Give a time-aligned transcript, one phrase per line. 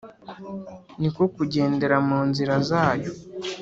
[0.99, 3.11] ni ko kugendera mu nzira zayo